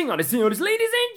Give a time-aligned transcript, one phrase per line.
[0.00, 1.14] Senhoras e senhores, ladies and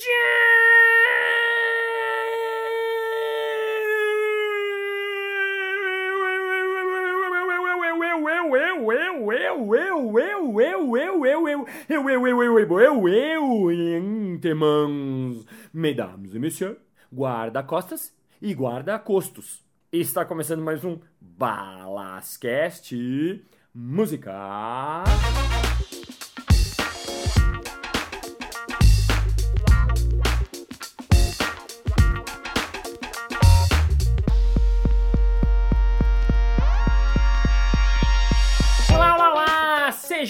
[14.41, 16.75] gentlemen, mesdames e messieurs,
[17.09, 19.63] guarda-costas e guarda-costos.
[19.93, 22.93] Está começando mais um Balascast
[23.73, 24.33] Música.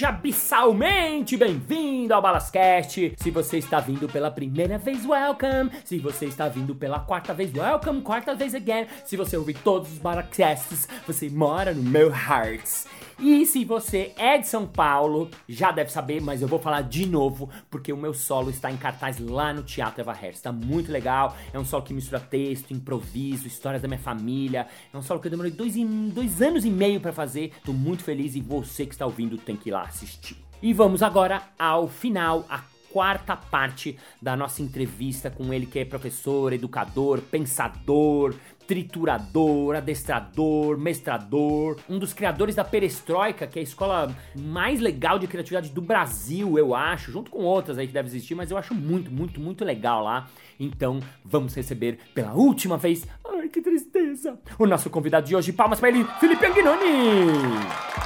[0.04, 3.14] já Seja abissalmente bem-vindo ao Balascast.
[3.18, 5.70] Se você está vindo pela primeira vez, welcome.
[5.84, 8.02] Se você está vindo pela quarta vez, welcome.
[8.02, 8.88] Quarta vez again.
[9.04, 12.86] Se você ouvir todos os Balascasts, você mora no meu heart.
[13.20, 17.06] E se você é de São Paulo, já deve saber, mas eu vou falar de
[17.06, 20.38] novo, porque o meu solo está em cartaz lá no Teatro Eva Hertz.
[20.38, 21.36] Está muito legal.
[21.54, 24.68] É um solo que mistura texto, improviso, histórias da minha família.
[24.94, 25.76] É um solo que eu demorei dois,
[26.14, 27.52] dois anos e meio para fazer.
[27.64, 30.13] Tô muito feliz e você que está ouvindo tem que ir lá assistir.
[30.62, 32.62] E vamos agora ao final, a
[32.94, 38.36] quarta parte da nossa entrevista com ele que é professor, educador, pensador,
[38.68, 45.28] triturador, adestrador, mestrador, um dos criadores da Perestroika, que é a escola mais legal de
[45.28, 48.74] criatividade do Brasil, eu acho, junto com outras aí que deve existir, mas eu acho
[48.74, 50.28] muito, muito, muito legal lá.
[50.60, 55.80] Então, vamos receber pela última vez, ai que tristeza, o nosso convidado de hoje, palmas
[55.80, 58.03] para ele, Felipe Anguinoni!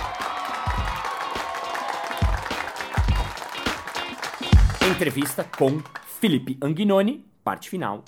[4.98, 5.80] Entrevista com
[6.20, 8.04] Felipe Anguinoni, parte final.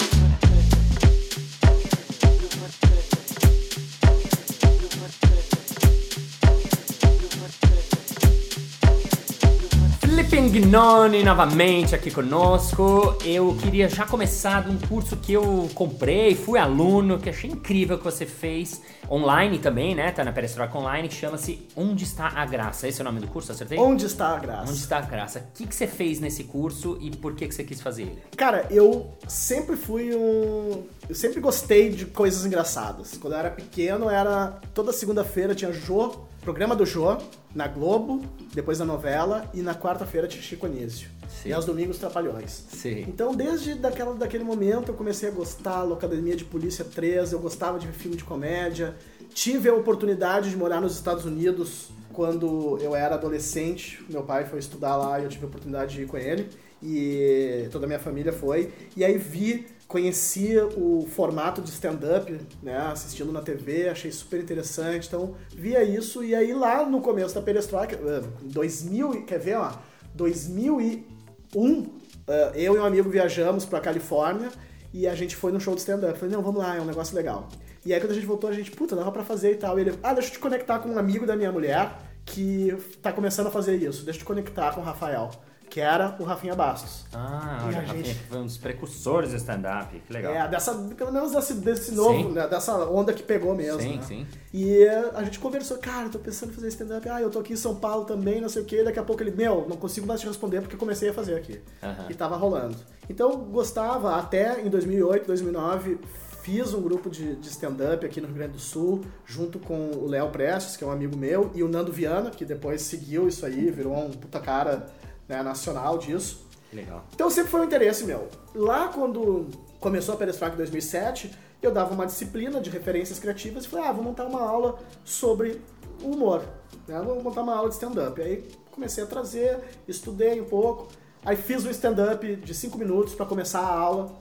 [10.50, 13.16] Anguinoni novamente aqui conosco.
[13.24, 18.00] Eu queria já começar de um curso que eu comprei, fui aluno, que achei incrível
[18.00, 20.12] que você fez, online também, né?
[20.12, 22.88] Tá na Perestroika Online, que chama-se Onde Está a Graça.
[22.88, 23.78] Esse é o nome do curso, acertei?
[23.78, 24.72] Onde está a graça?
[24.72, 25.40] Onde está a graça?
[25.40, 28.24] O que, que você fez nesse curso e por que, que você quis fazer ele?
[28.36, 30.84] Cara, eu sempre fui um.
[31.08, 33.20] Eu sempre gostei de coisas engraçadas.
[33.22, 34.60] Quando eu era pequeno, era.
[34.74, 37.16] Toda segunda-feira tinha Jô, programa do Jô,
[37.54, 38.24] na Globo,
[38.56, 41.08] depois da novela, e na quarta-feira tinha Chico Anísio.
[41.30, 41.50] Sim.
[41.50, 42.64] E aos domingos Trapalhões.
[42.70, 43.06] Sim.
[43.08, 47.78] Então, desde daquela, daquele momento, eu comecei a gostar, Locademia de Polícia 3, eu gostava
[47.78, 48.96] de ver filme de comédia.
[49.32, 54.04] Tive a oportunidade de morar nos Estados Unidos quando eu era adolescente.
[54.10, 56.50] Meu pai foi estudar lá e eu tive a oportunidade de ir com ele.
[56.82, 58.74] E toda a minha família foi.
[58.98, 65.08] E aí vi, conheci o formato de stand-up, né, assistindo na TV, achei super interessante.
[65.08, 66.24] Então, via isso.
[66.24, 69.72] E aí lá no começo da Perestroika, eh, 2000, quer ver, ó?
[70.14, 71.88] 2001,
[72.28, 74.50] eh, eu e um amigo viajamos pra Califórnia
[74.94, 76.20] e a gente foi num show de stand-up.
[76.20, 77.50] Falei, não, vamos lá, é um negócio legal.
[77.84, 79.80] E aí quando a gente voltou, a gente, puta, dava pra fazer e tal.
[79.80, 83.12] E ele, ah, deixa eu te conectar com um amigo da minha mulher que tá
[83.12, 84.06] começando a fazer isso.
[84.06, 85.32] Deixa eu te conectar com o Rafael,
[85.70, 87.06] que era o Rafinha Bastos.
[87.14, 90.34] Ah, olha, a Rafinha, gente- foi um dos precursores do stand-up, que legal.
[90.34, 93.80] É, dessa, pelo menos desse, desse novo, né, dessa onda que pegou mesmo.
[93.82, 94.04] sim, né?
[94.04, 94.28] sim.
[94.54, 97.40] E eh, a gente conversou, cara, eu tô pensando em fazer stand-up, ah, eu tô
[97.40, 99.78] aqui em São Paulo também, não sei o que, daqui a pouco ele, meu, não
[99.78, 101.62] consigo mais te responder porque comecei a fazer aqui.
[101.84, 102.08] Aham.
[102.10, 102.76] E tava rolando.
[103.10, 106.00] Então, gostava, até em 2008, 2009,
[106.42, 110.08] fiz um grupo de, de stand-up aqui no Rio Grande do Sul, junto com o
[110.08, 113.46] Léo Prestes, que é um amigo meu, e o Nando Viana, que depois seguiu isso
[113.46, 114.86] aí, virou um puta cara
[115.30, 116.50] né, nacional disso.
[116.74, 117.06] Legal.
[117.14, 118.28] Então sempre foi um interesse meu.
[118.54, 119.48] Lá quando
[119.80, 121.32] começou a Perestroika em 2007,
[121.62, 125.62] eu dava uma disciplina de referências criativas e falei, ah, vou montar uma aula sobre
[126.02, 126.44] o humor.
[126.88, 127.00] Né?
[127.02, 128.22] Vou montar uma aula de stand-up.
[128.22, 130.88] Aí comecei a trazer, estudei um pouco.
[131.26, 134.20] Aí fiz um stand-up de 5 minutos para começar a aula.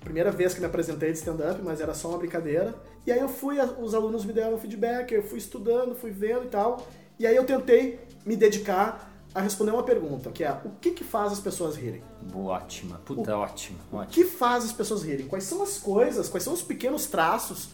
[0.00, 2.74] Primeira vez que me apresentei de stand-up, mas era só uma brincadeira.
[3.04, 6.48] E aí eu fui, os alunos me deram feedback, eu fui estudando, fui vendo e
[6.48, 6.86] tal.
[7.18, 11.04] E aí eu tentei me dedicar a responder uma pergunta, que é o que, que
[11.04, 12.02] faz as pessoas rirem?
[12.32, 12.98] Boa, ótima.
[13.04, 14.12] Puta, ótima, O ótima.
[14.12, 15.26] que faz as pessoas rirem?
[15.26, 17.68] Quais são as coisas, quais são os pequenos traços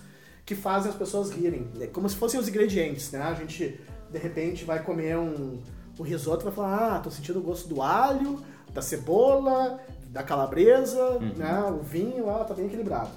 [0.44, 1.68] que fazem as pessoas rirem?
[1.80, 3.22] É como se fossem os ingredientes, né?
[3.22, 3.80] A gente,
[4.10, 5.60] de repente, vai comer um,
[5.98, 8.40] um risoto e vai falar, ah, tô sentindo o gosto do alho,
[8.72, 11.64] da cebola, da calabresa, né?
[11.70, 13.10] O vinho, ah, tá bem equilibrado.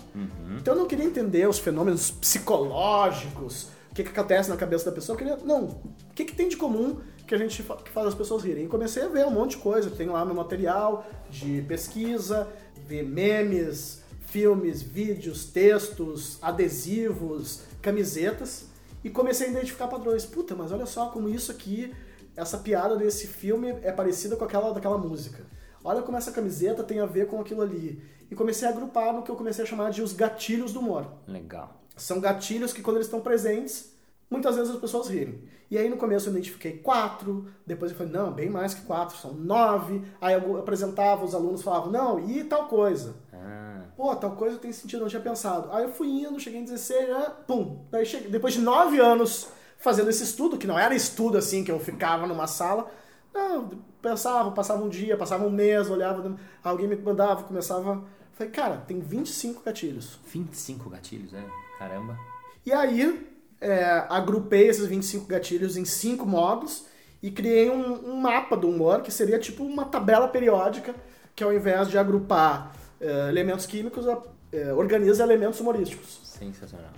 [0.58, 4.92] Então eu não queria entender os fenômenos psicológicos, o que, que acontece na cabeça da
[4.92, 5.16] pessoa.
[5.16, 6.98] Eu queria, não, o que, que tem de comum
[7.28, 8.66] que a gente que faz as pessoas rirem?
[8.66, 9.92] E comecei a ver um monte de coisa.
[9.92, 12.48] Tem lá meu material de pesquisa,
[12.88, 18.68] ver memes, filmes, vídeos, textos, adesivos, camisetas.
[19.04, 20.26] E comecei a identificar padrões.
[20.26, 21.94] Puta, mas olha só como isso aqui,
[22.36, 25.46] essa piada desse filme é parecida com aquela daquela música.
[25.84, 28.02] olha como essa camiseta tem a ver com aquilo ali.
[28.30, 31.08] E comecei a agrupar no que eu comecei a chamar de os gatilhos do humor.
[31.28, 31.82] Legal.
[31.96, 33.94] São gatilhos que quando eles estão presentes,
[34.30, 35.42] muitas vezes as pessoas rirem.
[35.70, 39.18] E aí no começo eu identifiquei quatro, depois eu falei, não, bem mais que quatro,
[39.18, 40.02] são nove.
[40.22, 43.16] Aí eu apresentava, os alunos falavam, não, e tal coisa.
[43.34, 45.70] Ah, Pô, tal coisa tem sentido, não tinha pensado.
[45.72, 47.86] Aí eu fui indo, cheguei em 16, né, pum.
[47.92, 51.72] Daí cheguei, depois de nove anos fazendo esse estudo, que não era estudo assim, que
[51.72, 52.90] eu ficava numa sala,
[53.34, 53.70] não,
[54.02, 58.04] pensava, passava um dia, passava um mês, olhava, alguém me mandava, começava.
[58.34, 60.20] Falei, cara, tem 25 gatilhos.
[60.26, 61.44] 25 gatilhos, é?
[61.78, 62.18] Caramba.
[62.66, 66.86] E aí, é, agrupei esses 25 gatilhos em cinco modos
[67.22, 70.94] e criei um, um mapa do humor, que seria tipo uma tabela periódica,
[71.36, 74.06] que ao invés de agrupar é, elementos químicos,
[74.52, 76.20] é, organiza elementos humorísticos.
[76.24, 76.92] Sensacional.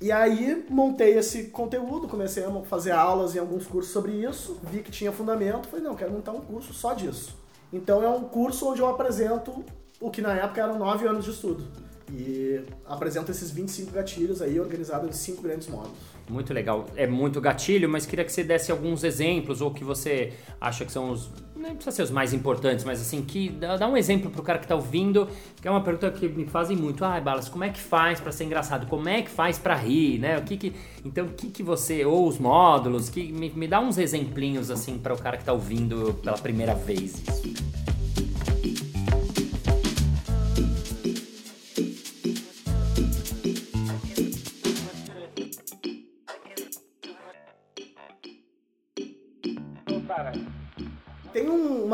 [0.00, 4.82] E aí montei esse conteúdo, comecei a fazer aulas em alguns cursos sobre isso, vi
[4.82, 7.36] que tinha fundamento, falei, não, quero montar um curso só disso.
[7.70, 9.62] Então é um curso onde eu apresento
[10.00, 11.64] o que na época eram nove anos de estudo.
[12.12, 15.96] E apresento esses 25 gatilhos aí, organizados em cinco grandes módulos.
[16.28, 16.86] Muito legal.
[16.96, 20.92] É muito gatilho, mas queria que você desse alguns exemplos ou que você acha que
[20.92, 21.30] são os.
[21.56, 24.58] Não precisa ser os mais importantes, mas assim, que dá, dá um exemplo pro cara
[24.58, 25.28] que tá ouvindo,
[25.60, 27.04] que é uma pergunta que me fazem muito.
[27.04, 28.86] Ah, Balas, como é que faz pra ser engraçado?
[28.86, 30.38] Como é que faz pra rir, né?
[30.38, 30.72] O que que.
[31.04, 32.04] Então, o que que você.
[32.04, 35.52] Ou os módulos, que me, me dá uns exemplinhos assim para o cara que tá
[35.52, 37.69] ouvindo pela primeira vez isso.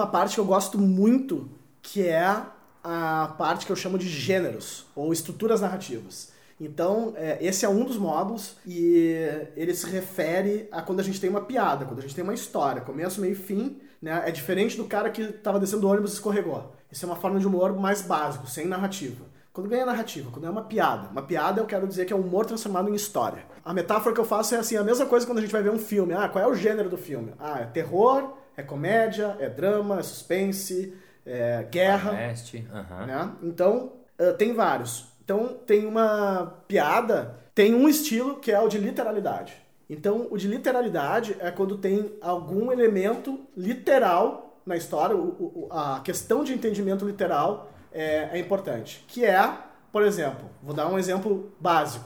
[0.06, 1.48] Parte que eu gosto muito,
[1.82, 2.42] que é
[2.82, 6.32] a parte que eu chamo de gêneros, ou estruturas narrativas.
[6.60, 9.14] Então, é, esse é um dos módulos e
[9.56, 12.32] ele se refere a quando a gente tem uma piada, quando a gente tem uma
[12.32, 14.22] história, começo, meio e fim, né?
[14.26, 16.74] É diferente do cara que estava descendo o ônibus e escorregou.
[16.90, 19.24] Isso é uma forma de humor mais básico, sem narrativa.
[19.52, 21.08] Quando ganha narrativa, quando é uma piada.
[21.08, 23.44] Uma piada eu quero dizer que é um humor transformado em história.
[23.64, 25.70] A metáfora que eu faço é assim, a mesma coisa quando a gente vai ver
[25.70, 26.12] um filme.
[26.14, 27.32] Ah, qual é o gênero do filme?
[27.38, 30.94] Ah, é terror, é comédia, é drama, é suspense,
[31.24, 32.66] é guerra Oeste,
[33.06, 33.32] né?
[33.42, 35.06] Então, ah, tem vários.
[35.24, 39.54] Então, tem uma piada, tem um estilo que é o de literalidade.
[39.90, 46.00] Então, o de literalidade é quando tem algum elemento literal na história, o- o- a
[46.00, 49.04] questão de entendimento literal é, é importante.
[49.08, 49.52] Que é,
[49.92, 52.04] por exemplo, vou dar um exemplo básico.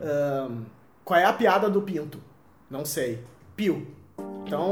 [0.00, 0.64] Ahn,
[1.04, 2.18] qual é a piada do pinto?
[2.70, 3.22] Não sei.
[3.56, 3.86] Pio.
[4.46, 4.70] Então,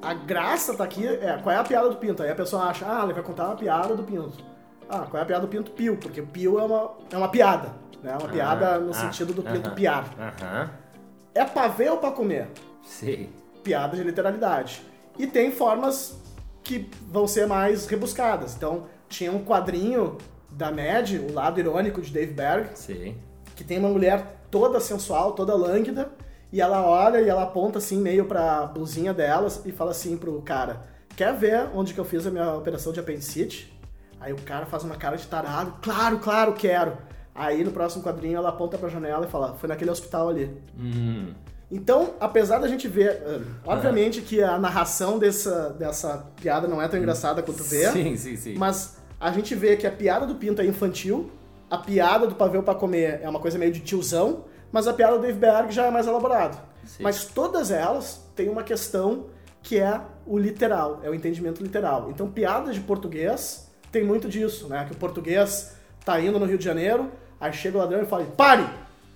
[0.00, 2.22] a graça tá aqui é qual é a piada do pinto.
[2.22, 4.44] Aí a pessoa acha, ah, ele vai contar uma piada do pinto.
[4.88, 5.70] Ah, qual é a piada do pinto?
[5.72, 7.72] Pio, porque pio é uma, é uma piada.
[8.02, 8.16] Né?
[8.16, 9.74] Uma piada no ah, sentido do pinto aham.
[9.74, 10.04] piar.
[11.34, 12.48] É pra ver ou pra comer?
[12.82, 13.28] Sei.
[13.62, 14.82] Piada de literalidade.
[15.18, 16.18] E tem formas
[16.62, 18.54] que vão ser mais rebuscadas.
[18.54, 20.16] Então, tinha um quadrinho
[20.50, 23.16] da Mad, o lado irônico de Dave Berg, Sei.
[23.54, 26.10] que tem uma mulher toda sensual, toda lânguida,
[26.52, 30.40] e ela olha e ela aponta assim meio pra blusinha delas e fala assim pro
[30.42, 30.82] cara:
[31.16, 33.76] Quer ver onde que eu fiz a minha operação de apendicite?
[34.20, 36.96] Aí o cara faz uma cara de tarado, claro, claro, quero.
[37.34, 40.50] Aí no próximo quadrinho ela aponta pra janela e fala: Foi naquele hospital ali.
[40.78, 41.32] Hum.
[41.70, 46.88] Então, apesar da gente ver, eh, obviamente que a narração dessa, dessa piada não é
[46.88, 48.54] tão engraçada quanto vê, Sim, sim, sim.
[48.56, 51.30] mas a gente vê que a piada do Pinto é infantil,
[51.70, 55.16] a piada do Pavê pra comer é uma coisa meio de tiozão, mas a piada
[55.16, 56.58] do Dave Berg já é mais elaborada.
[56.84, 57.02] Sim.
[57.02, 59.26] Mas todas elas têm uma questão
[59.62, 62.10] que é o literal, é o entendimento literal.
[62.10, 64.84] Então, piadas de português tem muito disso, né?
[64.86, 67.10] Que o português tá indo no Rio de Janeiro,
[67.40, 68.66] aí chega o ladrão e fala, pare!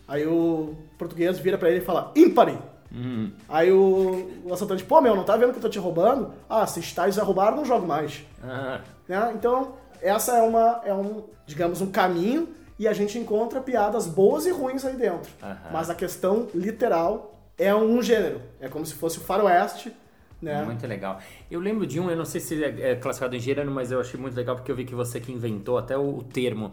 [0.07, 2.59] Aí o português vira pra ele e fala, ímpare!
[2.95, 3.31] Hum.
[3.49, 6.35] Aí o, o assaltante, pô, meu, não tá vendo que eu tô te roubando?
[6.49, 8.23] Ah, se estáis a roubar, não jogo mais.
[8.43, 9.33] Ah, Né?
[9.35, 12.49] Então, essa é uma é um, digamos, um caminho
[12.83, 15.31] e a gente encontra piadas boas e ruins aí dentro.
[15.41, 15.57] Aham.
[15.73, 18.43] Mas a questão literal é um gênero.
[18.61, 19.93] É como se fosse o faroeste,
[20.41, 20.65] né?
[20.65, 21.21] Muito legal.
[21.49, 24.01] Eu lembro de um, eu não sei se é é classificado em gênero, mas eu
[24.01, 26.73] achei muito legal porque eu vi que você que inventou até o, o termo.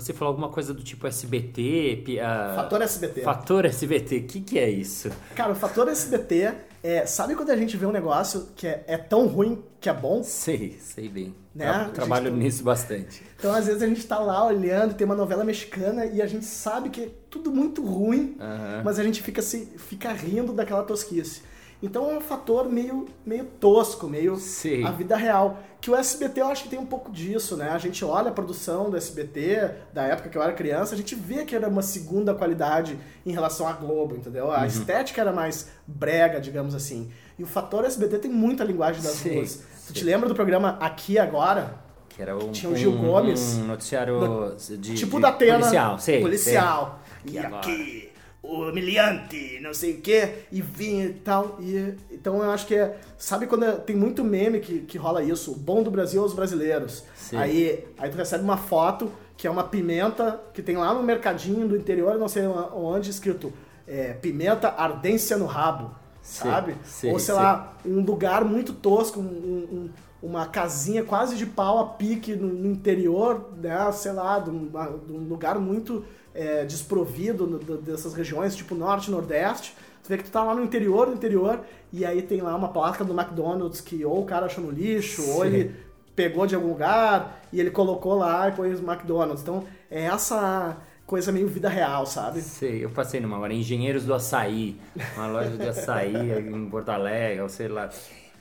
[0.00, 3.20] Você falou alguma coisa do tipo SBT, ah, Fator SBT.
[3.22, 4.16] Fator SBT.
[4.18, 5.10] O que, que é isso?
[5.34, 7.04] Cara, o fator SBT é.
[7.04, 10.22] Sabe quando a gente vê um negócio que é, é tão ruim que é bom?
[10.22, 11.34] Sei, sei bem.
[11.52, 11.84] Né?
[11.86, 13.24] Gente trabalho tá- nisso bastante.
[13.36, 16.44] Então, às vezes, a gente tá lá olhando, tem uma novela mexicana e a gente
[16.44, 18.82] sabe que é tudo muito ruim, Aham.
[18.84, 21.42] mas a gente fica, se, fica rindo daquela tosquice.
[21.82, 24.84] Então é um fator meio, meio tosco, meio Sim.
[24.84, 25.58] a vida real.
[25.80, 27.70] Que o SBT eu acho que tem um pouco disso, né?
[27.70, 31.14] A gente olha a produção do SBT, da época que eu era criança, a gente
[31.14, 34.46] vê que era uma segunda qualidade em relação à Globo, entendeu?
[34.46, 34.50] Uhum.
[34.52, 37.12] A estética era mais brega, digamos assim.
[37.38, 39.62] E o fator SBT tem muita linguagem das Sim, duas.
[39.86, 41.76] Tu te lembra do programa Aqui Agora?
[42.08, 43.58] Que era um, Tinha o Gil um- Gomes.
[43.58, 45.58] um noticiário de, tipo de da Atena.
[45.60, 47.00] policial, sei, policial.
[47.24, 47.34] sei.
[47.34, 48.07] E agora- aqui,
[48.42, 51.58] humilhante, não sei o quê, e vinha e tal.
[51.60, 52.96] E, então eu acho que é.
[53.16, 55.52] Sabe quando é- tem muito meme que, que rola isso?
[55.52, 57.04] O bom do Brasil é os brasileiros.
[57.16, 57.36] Sim.
[57.36, 61.68] Aí, aí tu recebe uma foto que é uma pimenta que tem lá no mercadinho
[61.68, 63.52] do interior, não sei onde, escrito
[63.86, 65.90] é, pimenta ardência no rabo.
[66.20, 66.76] Sim, Sabe?
[66.84, 69.90] sim, Ou sei lá, um lugar muito tosco, um- um-
[70.20, 74.88] uma casinha quase de pau a pique no, no interior, né, sei lá, de, uma-
[75.06, 76.04] de um lugar muito
[76.38, 79.74] é, desprovido no- do- dessas regiões, tipo norte, nordeste.
[80.04, 81.60] Tu vê que tu tá lá no interior, no interior,
[81.92, 85.20] e aí tem lá uma placa do McDonald's que ou o cara achou no lixo,
[85.32, 85.46] ou Sim.
[85.46, 85.76] ele
[86.14, 89.42] pegou de algum lugar e ele colocou lá e pôs McDonald's.
[89.42, 90.76] Então é essa
[91.06, 92.40] coisa meio vida real, sabe?
[92.40, 94.76] Sei, eu passei numa agora, Engenheiros do Açaí,
[95.16, 97.88] uma loja de açaí em Porto Alegre, ou sei lá.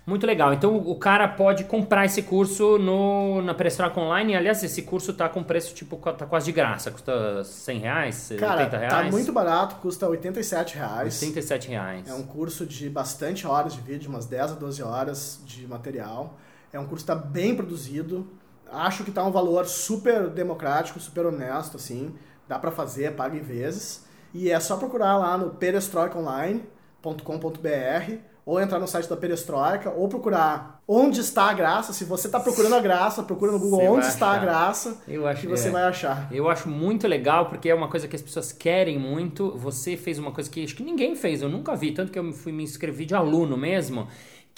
[0.08, 0.54] Muito legal.
[0.54, 4.38] Então o cara pode comprar esse curso no, na Perestroika Online.
[4.38, 6.90] Aliás, esse curso tá com preço tipo tá quase de graça.
[6.90, 8.94] Custa 100 reais, Cara, 80 reais.
[8.94, 11.22] tá muito barato, custa 87 reais.
[11.22, 12.08] 87 reais.
[12.08, 16.38] É um curso de bastante horas de vídeo, umas 10 a 12 horas de material.
[16.72, 18.26] É um curso que está bem produzido.
[18.72, 22.16] Acho que tá um valor super democrático, super honesto, assim.
[22.48, 24.06] Dá para fazer, paga em vezes.
[24.34, 30.82] E é só procurar lá no perestroicaonline.com.br ou entrar no site da Perestroika ou procurar
[30.88, 31.92] onde está a graça.
[31.92, 35.28] Se você está procurando a graça, procura no Google Você onde está a graça Eu
[35.28, 35.72] acho que você é.
[35.72, 36.30] vai achar.
[36.32, 39.52] Eu acho muito legal porque é uma coisa que as pessoas querem muito.
[39.58, 42.32] Você fez uma coisa que acho que ninguém fez, eu nunca vi, tanto que eu
[42.32, 44.08] fui me inscrever de aluno mesmo,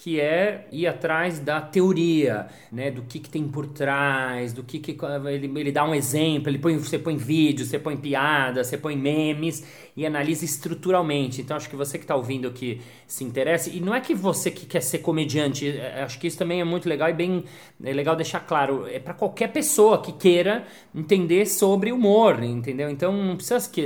[0.02, 4.78] que é ir atrás da teoria, né, do que, que tem por trás, do que,
[4.78, 8.78] que ele, ele dá um exemplo, ele põe, você põe vídeo, você põe piada, você
[8.78, 9.62] põe memes
[9.94, 11.42] e analisa estruturalmente.
[11.42, 14.50] Então acho que você que está ouvindo que se interessa, e não é que você
[14.50, 17.44] que quer ser comediante, é, acho que isso também é muito legal e bem
[17.84, 20.64] é legal deixar claro, é para qualquer pessoa que queira
[20.94, 22.88] entender sobre humor, entendeu?
[22.88, 23.82] Então não precisa, que,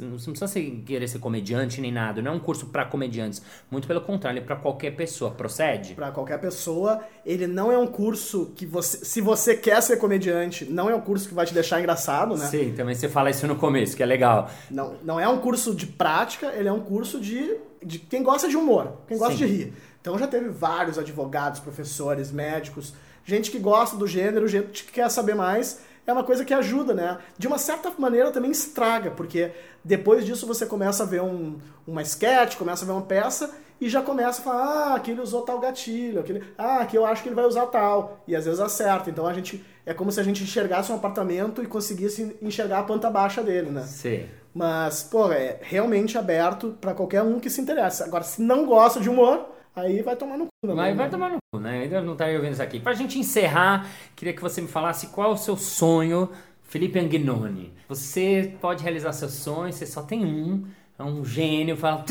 [0.00, 4.02] não precisa querer ser comediante nem nada, não é um curso para comediantes, muito pelo
[4.02, 5.94] contrário, é para qualquer pessoa, procede?
[5.94, 10.64] Para qualquer pessoa, ele não é um curso que você, se você quer ser comediante,
[10.64, 12.46] não é um curso que vai te deixar engraçado, né?
[12.46, 14.50] Sim, também você fala isso no começo, que é legal.
[14.70, 18.48] Não, não é um curso de prática, ele é um curso de, de quem gosta
[18.48, 19.46] de humor, quem gosta Sim.
[19.46, 19.72] de rir.
[20.00, 22.92] Então já teve vários advogados, professores, médicos,
[23.24, 25.80] gente que gosta do gênero, gente que quer saber mais.
[26.06, 27.16] É uma coisa que ajuda, né?
[27.38, 32.02] De uma certa maneira também estraga, porque depois disso você começa a ver um, uma
[32.02, 35.58] sketch, começa a ver uma peça e já começa a falar, ah, aquele usou tal
[35.58, 38.22] gatilho, aquele, ah, aqui eu acho que ele vai usar tal.
[38.26, 39.10] E às vezes acerta.
[39.10, 42.82] Então a gente é como se a gente enxergasse um apartamento e conseguisse enxergar a
[42.84, 43.82] planta baixa dele, né?
[43.82, 44.24] Sim.
[44.54, 48.02] Mas, pô, é realmente aberto pra qualquer um que se interesse.
[48.02, 50.68] Agora, se não gosta de humor, aí vai tomar no cu.
[50.68, 50.74] né?
[50.74, 51.82] Mas vai tomar no cu, né?
[51.82, 52.78] Ainda não estaria ouvindo isso aqui.
[52.78, 56.30] Pra gente encerrar, queria que você me falasse qual é o seu sonho,
[56.62, 57.74] Felipe Anguinoni.
[57.88, 60.64] Você pode realizar seu sonho, você só tem um.
[60.96, 62.04] É um gênio, fala.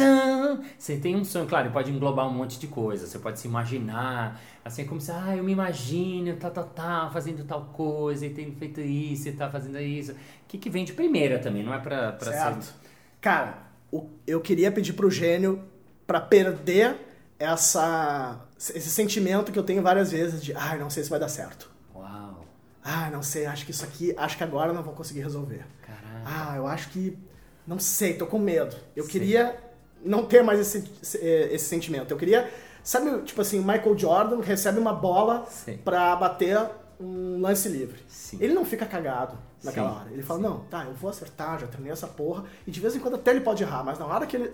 [0.78, 3.08] Você tem um sonho, claro, pode englobar um monte de coisa.
[3.08, 7.46] Você pode se imaginar, assim como se, ah, eu me imagino, tal, tal, tal, fazendo
[7.46, 10.12] tal coisa, e tendo feito isso, e tá fazendo isso.
[10.12, 10.16] O
[10.50, 12.64] que, que vem de primeira também, não é pra, pra Certo.
[12.66, 12.74] ser.
[13.22, 13.58] Cara,
[13.90, 15.64] o- eu queria pedir pro gênio
[16.06, 16.98] pra perder
[17.40, 21.30] essa, esse sentimento que eu tenho várias vezes de, ai, não sei se vai dar
[21.30, 21.72] certo.
[21.96, 22.44] Uau,
[22.84, 25.66] Ah, não sei, acho que isso aqui, acho que agora eu não vou conseguir resolver.
[25.82, 26.24] caraca.
[26.26, 27.18] Ah, eu acho que,
[27.66, 28.76] não sei, tô com medo.
[28.96, 29.10] Eu Sim.
[29.10, 29.60] queria
[30.04, 32.12] não ter mais esse, esse, esse sentimento.
[32.12, 32.50] Eu queria,
[32.84, 35.78] sabe, tipo assim, Michael Jordan recebe uma bola Sim.
[35.78, 36.60] pra bater
[37.00, 38.00] um lance livre.
[38.08, 38.38] Sim.
[38.40, 40.12] Ele não fica cagado naquela Sim, hora.
[40.12, 42.44] Ele fala, não, tá, eu vou acertar, já treinei essa porra.
[42.68, 44.52] E de vez em quando até ele pode errar, mas na hora que ele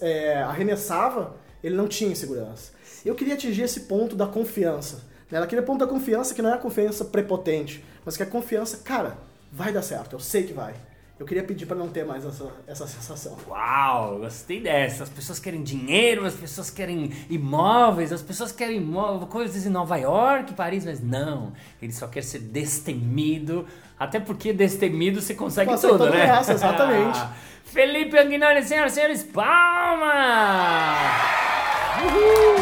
[0.00, 2.72] é, arremessava, ele não tinha insegurança.
[3.04, 5.02] Eu queria atingir esse ponto da confiança.
[5.30, 5.38] Né?
[5.42, 8.78] Aquele ponto da confiança que não é a confiança prepotente, mas que é a confiança,
[8.78, 9.18] cara,
[9.52, 10.74] vai dar certo, eu sei que vai.
[11.18, 13.36] Eu queria pedir pra não ter mais essa, essa sensação.
[13.48, 15.04] Uau, gostei dessa.
[15.04, 19.96] As pessoas querem dinheiro, as pessoas querem imóveis, as pessoas querem imó- coisas em Nova
[19.96, 21.52] York, Paris, mas não.
[21.80, 23.64] Ele só quer ser destemido,
[23.96, 26.26] até porque destemido você consegue Consegue tudo, né?
[26.26, 27.20] nessa, exatamente.
[27.62, 30.10] Felipe Anguinoni, senhoras e senhores, palmas!
[32.02, 32.53] Uhul!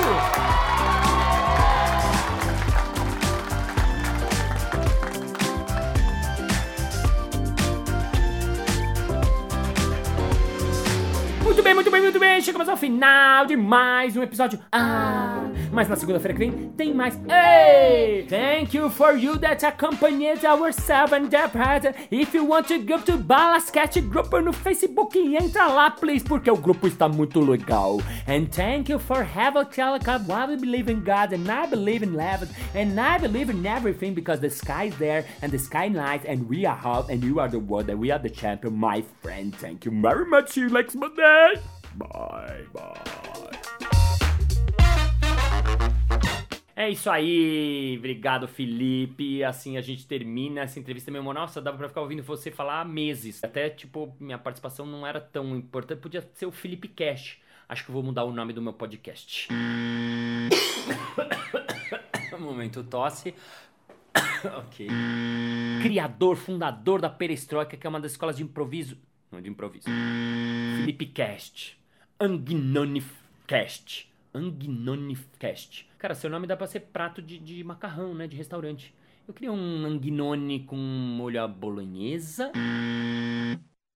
[11.53, 12.41] Muito bem, muito bem, muito bem.
[12.41, 14.59] Chegamos ao final de mais um episódio.
[14.73, 15.42] Ah,
[15.73, 17.19] Mas na segunda-feira que vem tem mais.
[17.29, 18.27] Hey!
[18.29, 21.97] Thank you for you that accompanied our seven day present.
[22.11, 26.57] If you want to go to Balascat Group no Facebook, entra lá, please, porque o
[26.57, 28.03] grupo está muito legal.
[28.29, 30.31] And thank you for have a telecom.
[30.31, 34.41] I believe in God and I believe in love and I believe in everything because
[34.41, 37.49] the sky is there and the sky nice and we are hot and you are
[37.49, 39.55] the world and we are the champion, my friend.
[39.57, 40.51] Thank you very much.
[40.51, 41.55] See you next Monday.
[41.97, 43.59] Bye, bye.
[46.83, 49.45] É isso aí, obrigado Felipe.
[49.45, 52.85] Assim a gente termina essa entrevista meio nossa, dava pra ficar ouvindo você falar há
[52.85, 53.45] meses.
[53.45, 57.39] Até tipo, minha participação não era tão importante, podia ser o Felipe Cash.
[57.69, 59.47] Acho que eu vou mudar o nome do meu podcast.
[62.41, 63.33] Momento tosse.
[64.59, 64.89] ok.
[65.83, 68.99] Criador, fundador da Perestroika, que é uma das escolas de improviso.
[69.31, 69.87] Não de improviso.
[70.81, 71.79] Felipe Cast.
[72.19, 74.12] Angnonifcast.
[74.35, 75.89] Angnonifcast.
[75.99, 78.27] Cara, seu nome dá pra ser prato de, de macarrão, né?
[78.27, 78.95] De restaurante.
[79.27, 82.51] Eu queria um anguinone com molho à bolonhesa.